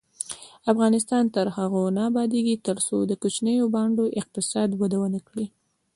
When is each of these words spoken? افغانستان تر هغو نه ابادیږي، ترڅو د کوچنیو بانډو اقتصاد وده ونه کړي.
افغانستان 0.71 1.23
تر 1.35 1.45
هغو 1.57 1.83
نه 1.97 2.01
ابادیږي، 2.09 2.55
ترڅو 2.67 2.97
د 3.05 3.11
کوچنیو 3.21 3.65
بانډو 3.73 4.05
اقتصاد 4.21 4.69
وده 4.81 4.97
ونه 5.01 5.19
کړي. 5.27 5.45